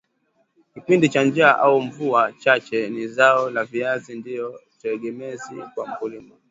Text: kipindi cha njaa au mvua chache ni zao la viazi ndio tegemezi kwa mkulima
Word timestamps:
kipindi 0.73 1.09
cha 1.09 1.23
njaa 1.23 1.57
au 1.57 1.81
mvua 1.81 2.33
chache 2.33 2.89
ni 2.89 3.07
zao 3.07 3.49
la 3.49 3.63
viazi 3.65 4.15
ndio 4.15 4.59
tegemezi 4.81 5.55
kwa 5.75 5.87
mkulima 5.87 6.35